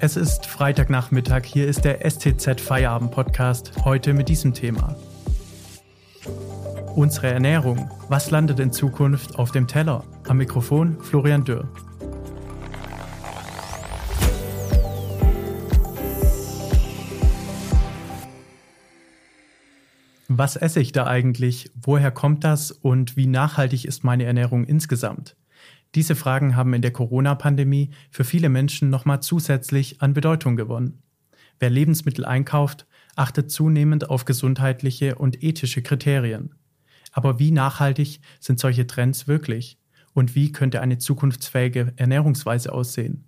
[0.00, 4.94] Es ist Freitagnachmittag, hier ist der STZ Feierabend Podcast, heute mit diesem Thema.
[6.94, 7.90] Unsere Ernährung.
[8.08, 10.04] Was landet in Zukunft auf dem Teller?
[10.28, 11.68] Am Mikrofon Florian Dürr.
[20.28, 21.72] Was esse ich da eigentlich?
[21.74, 22.70] Woher kommt das?
[22.70, 25.34] Und wie nachhaltig ist meine Ernährung insgesamt?
[25.94, 31.02] Diese Fragen haben in der Corona-Pandemie für viele Menschen nochmal zusätzlich an Bedeutung gewonnen.
[31.58, 36.54] Wer Lebensmittel einkauft, achtet zunehmend auf gesundheitliche und ethische Kriterien.
[37.12, 39.78] Aber wie nachhaltig sind solche Trends wirklich?
[40.12, 43.24] Und wie könnte eine zukunftsfähige Ernährungsweise aussehen?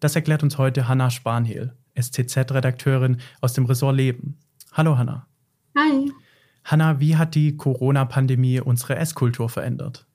[0.00, 4.38] Das erklärt uns heute Hanna Spanhehl, STZ-Redakteurin aus dem Ressort Leben.
[4.72, 5.28] Hallo Hanna.
[5.76, 6.10] Hi.
[6.64, 10.06] Hanna, wie hat die Corona-Pandemie unsere Esskultur verändert?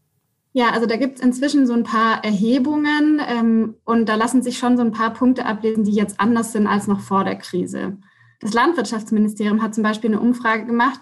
[0.57, 4.57] Ja, also da gibt es inzwischen so ein paar Erhebungen ähm, und da lassen sich
[4.57, 7.97] schon so ein paar Punkte ablesen, die jetzt anders sind als noch vor der Krise.
[8.39, 10.99] Das Landwirtschaftsministerium hat zum Beispiel eine Umfrage gemacht.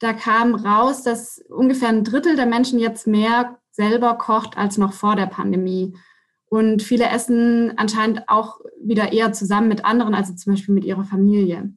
[0.00, 4.92] Da kam raus, dass ungefähr ein Drittel der Menschen jetzt mehr selber kocht als noch
[4.92, 5.96] vor der Pandemie.
[6.46, 11.04] Und viele essen anscheinend auch wieder eher zusammen mit anderen, also zum Beispiel mit ihrer
[11.04, 11.72] Familie.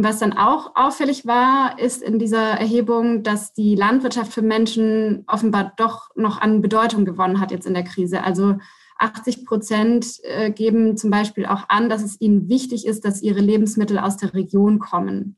[0.00, 5.72] Was dann auch auffällig war, ist in dieser Erhebung, dass die Landwirtschaft für Menschen offenbar
[5.76, 8.22] doch noch an Bedeutung gewonnen hat jetzt in der Krise.
[8.22, 8.58] Also
[8.98, 13.40] 80 Prozent äh, geben zum Beispiel auch an, dass es ihnen wichtig ist, dass ihre
[13.40, 15.36] Lebensmittel aus der Region kommen.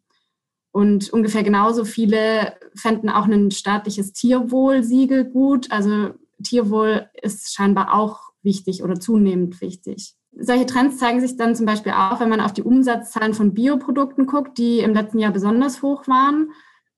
[0.73, 5.73] Und ungefähr genauso viele fänden auch ein staatliches Tierwohlsiegel gut.
[5.73, 6.11] Also
[6.43, 10.17] Tierwohl ist scheinbar auch wichtig oder zunehmend wichtig.
[10.33, 14.27] Solche Trends zeigen sich dann zum Beispiel auch, wenn man auf die Umsatzzahlen von Bioprodukten
[14.27, 16.53] guckt, die im letzten Jahr besonders hoch waren.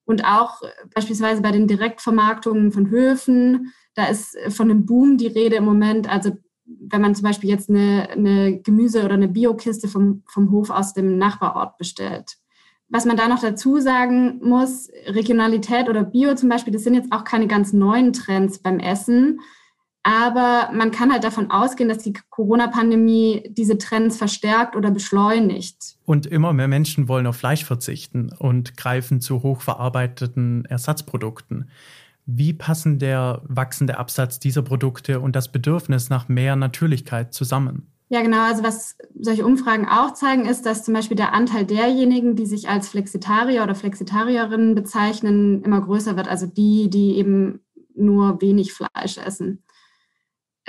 [0.05, 0.61] Und auch
[0.95, 6.11] beispielsweise bei den Direktvermarktungen von Höfen, da ist von einem Boom die Rede im Moment.
[6.11, 6.33] Also
[6.65, 10.95] wenn man zum Beispiel jetzt eine, eine Gemüse- oder eine Biokiste vom, vom Hof aus
[10.95, 12.37] dem Nachbarort bestellt.
[12.89, 17.11] Was man da noch dazu sagen muss, Regionalität oder Bio zum Beispiel, das sind jetzt
[17.11, 19.41] auch keine ganz neuen Trends beim Essen.
[20.05, 25.97] Aber man kann halt davon ausgehen, dass die Corona-Pandemie diese Trends verstärkt oder beschleunigt.
[26.05, 31.71] Und immer mehr Menschen wollen auf Fleisch verzichten und greifen zu hochverarbeiteten Ersatzprodukten.
[32.27, 37.87] Wie passen der wachsende Absatz dieser Produkte und das Bedürfnis nach mehr Natürlichkeit zusammen?
[38.09, 38.45] Ja, genau.
[38.45, 42.69] Also was solche Umfragen auch zeigen, ist, dass zum Beispiel der Anteil derjenigen, die sich
[42.69, 46.29] als Flexitarier oder Flexitarierinnen bezeichnen, immer größer wird.
[46.29, 47.61] Also die, die eben
[47.95, 49.63] nur wenig Fleisch essen.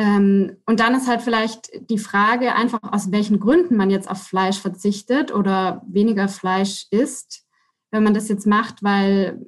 [0.03, 4.21] Ähm, und dann ist halt vielleicht die Frage einfach, aus welchen Gründen man jetzt auf
[4.21, 7.45] Fleisch verzichtet oder weniger Fleisch isst.
[7.89, 9.39] Wenn man das jetzt macht, weil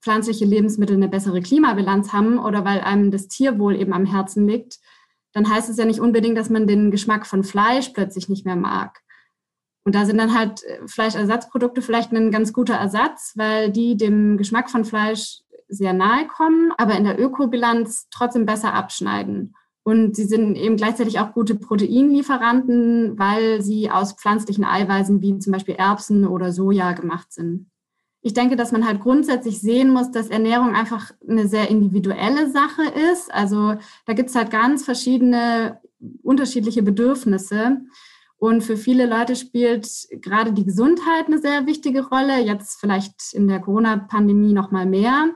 [0.00, 4.78] pflanzliche Lebensmittel eine bessere Klimabilanz haben oder weil einem das Tierwohl eben am Herzen liegt,
[5.32, 8.56] dann heißt es ja nicht unbedingt, dass man den Geschmack von Fleisch plötzlich nicht mehr
[8.56, 9.00] mag.
[9.82, 14.36] Und da sind dann halt äh, Fleischersatzprodukte vielleicht ein ganz guter Ersatz, weil die dem
[14.36, 19.54] Geschmack von Fleisch sehr nahe kommen, aber in der Ökobilanz trotzdem besser abschneiden.
[19.88, 25.54] Und sie sind eben gleichzeitig auch gute Proteinlieferanten, weil sie aus pflanzlichen Eiweißen wie zum
[25.54, 27.70] Beispiel Erbsen oder Soja gemacht sind.
[28.20, 32.82] Ich denke, dass man halt grundsätzlich sehen muss, dass Ernährung einfach eine sehr individuelle Sache
[33.12, 33.32] ist.
[33.32, 35.80] Also da gibt es halt ganz verschiedene
[36.22, 37.78] unterschiedliche Bedürfnisse.
[38.36, 39.88] Und für viele Leute spielt
[40.20, 45.30] gerade die Gesundheit eine sehr wichtige Rolle, jetzt vielleicht in der Corona-Pandemie noch mal mehr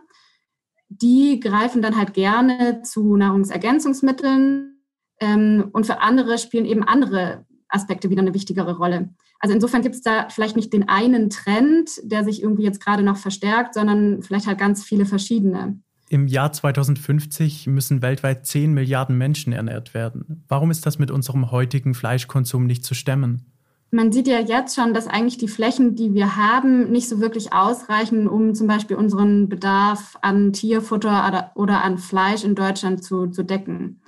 [1.01, 4.77] die greifen dann halt gerne zu Nahrungsergänzungsmitteln
[5.21, 9.15] ähm, und für andere spielen eben andere Aspekte wieder eine wichtigere Rolle.
[9.41, 13.03] Also insofern gibt es da vielleicht nicht den einen Trend, der sich irgendwie jetzt gerade
[13.03, 15.81] noch verstärkt, sondern vielleicht halt ganz viele verschiedene.
[16.09, 20.45] Im Jahr 2050 müssen weltweit 10 Milliarden Menschen ernährt werden.
[20.47, 23.52] Warum ist das mit unserem heutigen Fleischkonsum nicht zu stemmen?
[23.95, 27.53] Man sieht ja jetzt schon, dass eigentlich die Flächen, die wir haben, nicht so wirklich
[27.53, 33.43] ausreichen, um zum Beispiel unseren Bedarf an Tierfutter oder an Fleisch in Deutschland zu, zu
[33.43, 34.01] decken.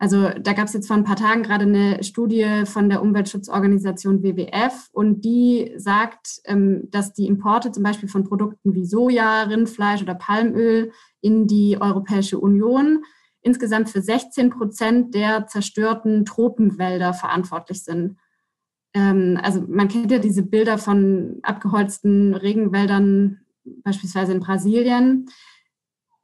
[0.00, 4.24] Also da gab es jetzt vor ein paar Tagen gerade eine Studie von der Umweltschutzorganisation
[4.24, 10.02] WWF und die sagt, ähm, dass die Importe zum Beispiel von Produkten wie Soja, Rindfleisch
[10.02, 10.90] oder Palmöl
[11.20, 13.04] in die Europäische Union
[13.40, 18.16] insgesamt für 16 Prozent der zerstörten Tropenwälder verantwortlich sind
[18.94, 25.26] ähm, also man kennt ja diese Bilder von abgeholzten Regenwäldern, beispielsweise in Brasilien.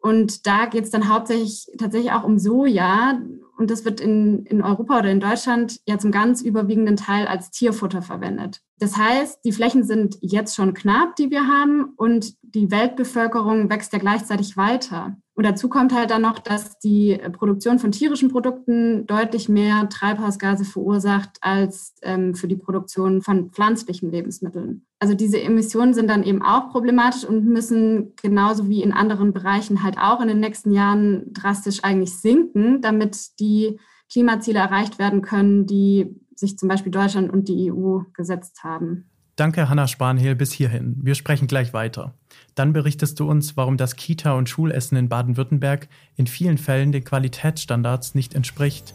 [0.01, 3.21] Und da geht es dann hauptsächlich tatsächlich auch um Soja.
[3.59, 7.51] Und das wird in, in Europa oder in Deutschland ja zum ganz überwiegenden Teil als
[7.51, 8.61] Tierfutter verwendet.
[8.79, 13.93] Das heißt, die Flächen sind jetzt schon knapp, die wir haben, und die Weltbevölkerung wächst
[13.93, 15.17] ja gleichzeitig weiter.
[15.35, 20.65] Und dazu kommt halt dann noch, dass die Produktion von tierischen Produkten deutlich mehr Treibhausgase
[20.65, 24.87] verursacht als ähm, für die Produktion von pflanzlichen Lebensmitteln.
[25.01, 29.83] Also diese Emissionen sind dann eben auch problematisch und müssen genauso wie in anderen Bereichen
[29.83, 33.79] halt auch in den nächsten Jahren drastisch eigentlich sinken, damit die
[34.11, 39.09] Klimaziele erreicht werden können, die sich zum Beispiel Deutschland und die EU gesetzt haben.
[39.37, 40.97] Danke, Hanna Spanhehl, bis hierhin.
[41.01, 42.15] Wir sprechen gleich weiter.
[42.57, 47.05] Dann berichtest du uns, warum das Kita- und Schulessen in Baden-Württemberg in vielen Fällen den
[47.05, 48.95] Qualitätsstandards nicht entspricht.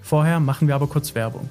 [0.00, 1.50] Vorher machen wir aber kurz Werbung.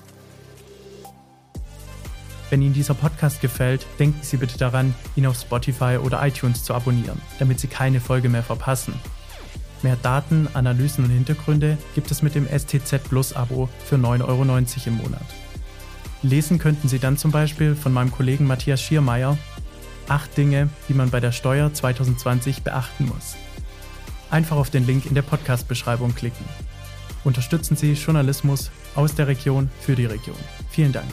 [2.54, 6.76] Wenn Ihnen dieser Podcast gefällt, denken Sie bitte daran, ihn auf Spotify oder iTunes zu
[6.76, 8.94] abonnieren, damit Sie keine Folge mehr verpassen.
[9.82, 14.44] Mehr Daten, Analysen und Hintergründe gibt es mit dem STZ Plus Abo für 9,90 Euro
[14.86, 15.26] im Monat.
[16.22, 19.36] Lesen könnten Sie dann zum Beispiel von meinem Kollegen Matthias Schiermeier
[20.08, 23.36] Acht Dinge, die man bei der Steuer 2020 beachten muss.
[24.30, 26.46] Einfach auf den Link in der Podcast-Beschreibung klicken.
[27.24, 30.38] Unterstützen Sie Journalismus aus der Region für die Region.
[30.70, 31.10] Vielen Dank.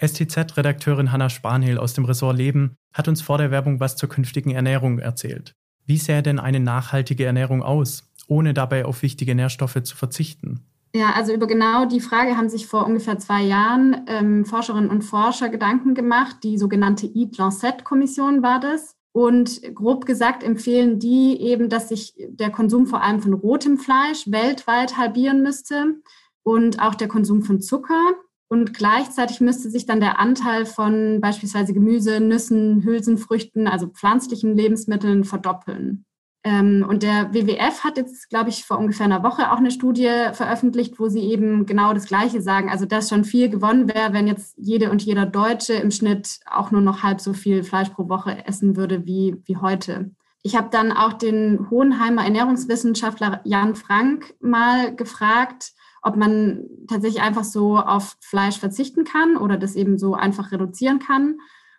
[0.00, 4.50] STZ-Redakteurin Hanna Spanhehl aus dem Ressort Leben hat uns vor der Werbung was zur künftigen
[4.50, 5.54] Ernährung erzählt.
[5.86, 10.64] Wie sähe denn eine nachhaltige Ernährung aus, ohne dabei auf wichtige Nährstoffe zu verzichten?
[10.94, 15.02] Ja, also über genau die Frage haben sich vor ungefähr zwei Jahren ähm, Forscherinnen und
[15.02, 16.38] Forscher Gedanken gemacht.
[16.42, 18.96] Die sogenannte Eat Lancet Kommission war das.
[19.12, 24.30] Und grob gesagt empfehlen die eben, dass sich der Konsum vor allem von rotem Fleisch
[24.30, 25.96] weltweit halbieren müsste
[26.42, 28.14] und auch der Konsum von Zucker.
[28.52, 35.22] Und gleichzeitig müsste sich dann der Anteil von beispielsweise Gemüse, Nüssen, Hülsenfrüchten, also pflanzlichen Lebensmitteln
[35.22, 36.04] verdoppeln.
[36.42, 40.10] Ähm, und der WWF hat jetzt, glaube ich, vor ungefähr einer Woche auch eine Studie
[40.32, 42.70] veröffentlicht, wo sie eben genau das Gleiche sagen.
[42.70, 46.72] Also, dass schon viel gewonnen wäre, wenn jetzt jede und jeder Deutsche im Schnitt auch
[46.72, 50.10] nur noch halb so viel Fleisch pro Woche essen würde wie, wie heute.
[50.42, 57.44] Ich habe dann auch den Hohenheimer Ernährungswissenschaftler Jan Frank mal gefragt, ob man tatsächlich einfach
[57.44, 61.38] so auf Fleisch verzichten kann oder das eben so einfach reduzieren kann.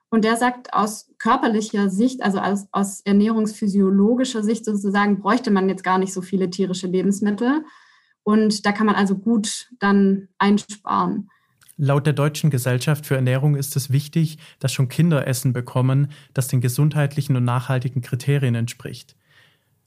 [0.09, 5.83] Und der sagt, aus körperlicher Sicht, also aus, aus ernährungsphysiologischer Sicht sozusagen, bräuchte man jetzt
[5.83, 7.63] gar nicht so viele tierische Lebensmittel.
[8.23, 11.29] Und da kann man also gut dann einsparen.
[11.77, 16.47] Laut der Deutschen Gesellschaft für Ernährung ist es wichtig, dass schon Kinder Essen bekommen, das
[16.47, 19.15] den gesundheitlichen und nachhaltigen Kriterien entspricht.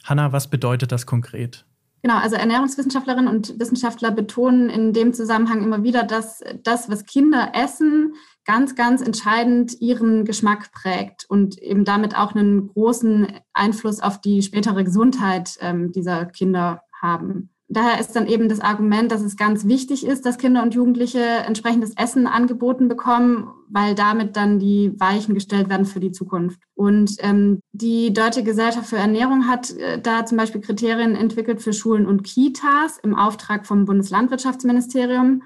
[0.02, 1.66] Hanna, was bedeutet das konkret?
[2.04, 7.52] Genau, also Ernährungswissenschaftlerinnen und Wissenschaftler betonen in dem Zusammenhang immer wieder, dass das, was Kinder
[7.54, 14.20] essen, ganz, ganz entscheidend ihren Geschmack prägt und eben damit auch einen großen Einfluss auf
[14.20, 19.36] die spätere Gesundheit ähm, dieser Kinder haben daher ist dann eben das Argument, dass es
[19.36, 24.92] ganz wichtig ist, dass Kinder und Jugendliche entsprechendes Essen angeboten bekommen, weil damit dann die
[24.98, 26.60] Weichen gestellt werden für die Zukunft.
[26.74, 31.72] Und ähm, die Deutsche Gesellschaft für Ernährung hat äh, da zum Beispiel Kriterien entwickelt für
[31.72, 35.42] Schulen und Kitas im Auftrag vom Bundeslandwirtschaftsministerium.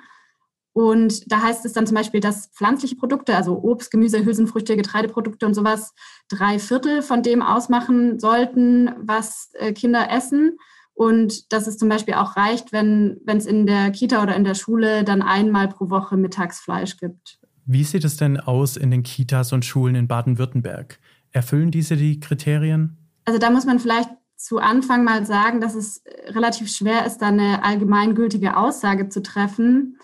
[0.73, 5.47] Und da heißt es dann zum Beispiel, dass pflanzliche Produkte, also Obst, Gemüse, Hülsenfrüchte, Getreideprodukte
[5.47, 5.93] und sowas,
[6.29, 10.56] drei Viertel von dem ausmachen sollten, was äh, Kinder essen.
[10.99, 14.56] Und dass es zum Beispiel auch reicht, wenn es in der Kita oder in der
[14.56, 17.39] Schule dann einmal pro Woche Mittagsfleisch gibt.
[17.67, 20.99] Wie sieht es denn aus in den Kitas und Schulen in Baden-Württemberg?
[21.31, 22.99] Erfüllen diese die Kriterien?
[23.25, 27.28] Also da muss man vielleicht zu Anfang mal sagen, dass es relativ schwer ist, da
[27.28, 29.99] eine allgemeingültige Aussage zu treffen.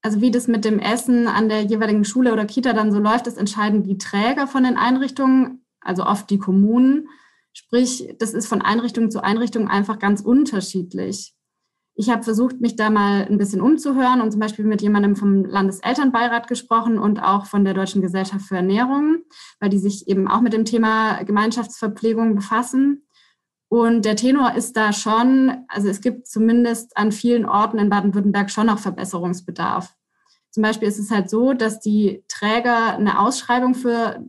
[0.00, 3.26] Also wie das mit dem Essen an der jeweiligen Schule oder Kita dann so läuft,
[3.26, 7.06] das entscheiden die Träger von den Einrichtungen, also oft die Kommunen.
[7.52, 11.34] Sprich, das ist von Einrichtung zu Einrichtung einfach ganz unterschiedlich.
[11.94, 15.44] Ich habe versucht, mich da mal ein bisschen umzuhören und zum Beispiel mit jemandem vom
[15.44, 19.18] Landeselternbeirat gesprochen und auch von der Deutschen Gesellschaft für Ernährung,
[19.58, 23.06] weil die sich eben auch mit dem Thema Gemeinschaftsverpflegung befassen.
[23.68, 28.50] Und der Tenor ist da schon, also es gibt zumindest an vielen Orten in Baden-Württemberg
[28.50, 29.94] schon noch Verbesserungsbedarf.
[30.50, 34.24] Zum Beispiel ist es halt so, dass die Träger eine Ausschreibung für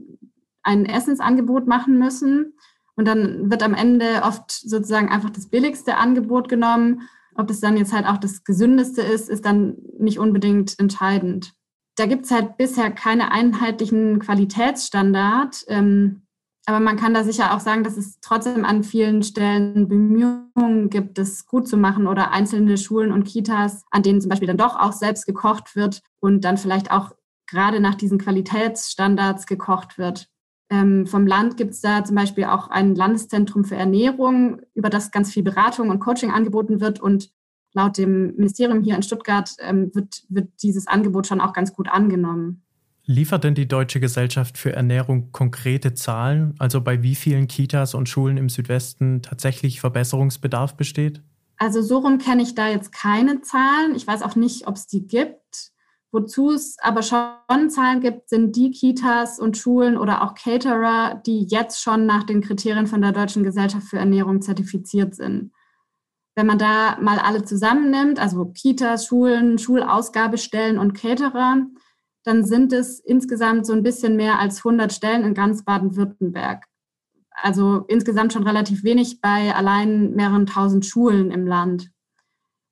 [0.61, 2.53] ein Essensangebot machen müssen
[2.95, 7.09] und dann wird am Ende oft sozusagen einfach das billigste Angebot genommen.
[7.35, 11.53] Ob es dann jetzt halt auch das gesündeste ist, ist dann nicht unbedingt entscheidend.
[11.95, 15.65] Da gibt es halt bisher keine einheitlichen Qualitätsstandard.
[15.67, 16.23] Ähm,
[16.65, 21.17] aber man kann da sicher auch sagen, dass es trotzdem an vielen Stellen Bemühungen gibt,
[21.17, 24.79] das gut zu machen oder einzelne Schulen und Kitas, an denen zum Beispiel dann doch
[24.79, 27.11] auch selbst gekocht wird und dann vielleicht auch
[27.47, 30.27] gerade nach diesen Qualitätsstandards gekocht wird.
[30.71, 35.11] Ähm, vom Land gibt es da zum Beispiel auch ein Landeszentrum für Ernährung, über das
[35.11, 37.01] ganz viel Beratung und Coaching angeboten wird.
[37.01, 37.29] Und
[37.73, 41.89] laut dem Ministerium hier in Stuttgart ähm, wird, wird dieses Angebot schon auch ganz gut
[41.89, 42.63] angenommen.
[43.03, 48.07] Liefert denn die Deutsche Gesellschaft für Ernährung konkrete Zahlen, also bei wie vielen Kitas und
[48.07, 51.21] Schulen im Südwesten tatsächlich Verbesserungsbedarf besteht?
[51.57, 53.93] Also so rum kenne ich da jetzt keine Zahlen.
[53.95, 55.71] Ich weiß auch nicht, ob es die gibt.
[56.13, 61.45] Wozu es aber schon Zahlen gibt, sind die Kitas und Schulen oder auch Caterer, die
[61.45, 65.53] jetzt schon nach den Kriterien von der Deutschen Gesellschaft für Ernährung zertifiziert sind.
[66.35, 71.65] Wenn man da mal alle zusammennimmt, also Kitas, Schulen, Schulausgabestellen und Caterer,
[72.23, 76.65] dann sind es insgesamt so ein bisschen mehr als 100 Stellen in ganz Baden-Württemberg.
[77.31, 81.89] Also insgesamt schon relativ wenig bei allein mehreren tausend Schulen im Land.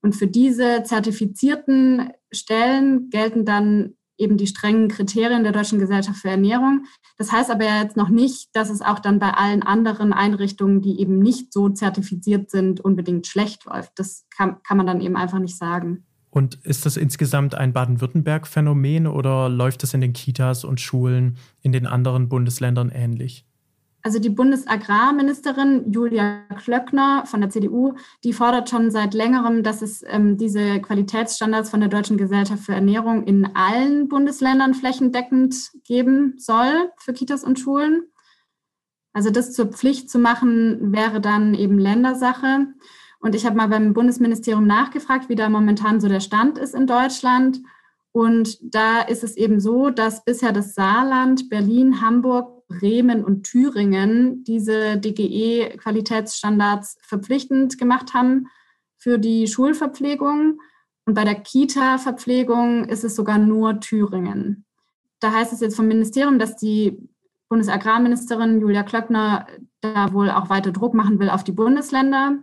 [0.01, 6.29] Und für diese zertifizierten Stellen gelten dann eben die strengen Kriterien der Deutschen Gesellschaft für
[6.29, 6.85] Ernährung.
[7.17, 10.99] Das heißt aber jetzt noch nicht, dass es auch dann bei allen anderen Einrichtungen, die
[10.99, 13.93] eben nicht so zertifiziert sind, unbedingt schlecht läuft.
[13.95, 16.05] Das kann, kann man dann eben einfach nicht sagen.
[16.31, 21.71] Und ist das insgesamt ein Baden-Württemberg-Phänomen oder läuft es in den Kitas und Schulen in
[21.71, 23.48] den anderen Bundesländern ähnlich?
[24.01, 30.03] Also die Bundesagrarministerin Julia Klöckner von der CDU, die fordert schon seit längerem, dass es
[30.07, 36.91] ähm, diese Qualitätsstandards von der Deutschen Gesellschaft für Ernährung in allen Bundesländern flächendeckend geben soll
[36.97, 38.03] für Kitas und Schulen.
[39.11, 42.67] Also das zur Pflicht zu machen, wäre dann eben Ländersache.
[43.19, 46.87] Und ich habe mal beim Bundesministerium nachgefragt, wie da momentan so der Stand ist in
[46.87, 47.59] Deutschland.
[48.13, 54.43] Und da ist es eben so, dass bisher das Saarland, Berlin, Hamburg, Bremen und Thüringen
[54.45, 58.47] diese DGE-Qualitätsstandards verpflichtend gemacht haben
[58.97, 60.61] für die Schulverpflegung.
[61.05, 64.65] Und bei der Kita-Verpflegung ist es sogar nur Thüringen.
[65.19, 66.97] Da heißt es jetzt vom Ministerium, dass die
[67.49, 69.47] Bundesagrarministerin Julia Klöckner
[69.81, 72.37] da wohl auch weiter Druck machen will auf die Bundesländer.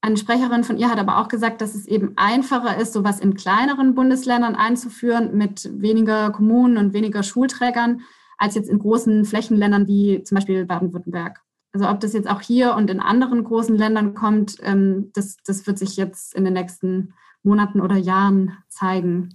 [0.00, 3.34] Eine Sprecherin von ihr hat aber auch gesagt, dass es eben einfacher ist, sowas in
[3.34, 8.02] kleineren Bundesländern einzuführen mit weniger Kommunen und weniger Schulträgern,
[8.38, 11.40] als jetzt in großen Flächenländern wie zum Beispiel Baden-Württemberg.
[11.72, 15.66] Also ob das jetzt auch hier und in anderen großen Ländern kommt, ähm, das, das
[15.66, 17.12] wird sich jetzt in den nächsten
[17.42, 19.34] Monaten oder Jahren zeigen.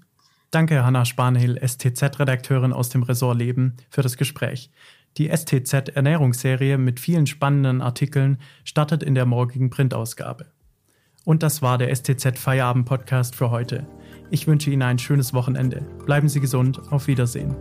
[0.49, 4.71] Danke, Hanna Spanhill, STZ-Redakteurin aus dem Ressort Leben, für das Gespräch.
[5.17, 10.47] Die STZ-Ernährungsserie mit vielen spannenden Artikeln startet in der morgigen Printausgabe.
[11.23, 13.85] Und das war der STZ-Feierabend-Podcast für heute.
[14.29, 15.85] Ich wünsche Ihnen ein schönes Wochenende.
[16.05, 16.81] Bleiben Sie gesund.
[16.91, 17.55] Auf Wiedersehen.